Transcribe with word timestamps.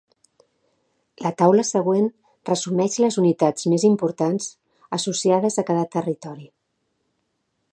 La 1.25 1.31
taula 1.41 1.65
següent 1.71 2.07
resumeix 2.49 2.95
les 3.03 3.17
unitats 3.25 3.67
més 3.75 3.85
importants, 3.91 4.49
associades 4.99 5.61
a 5.63 5.65
cada 5.71 5.85
territori. 5.97 6.49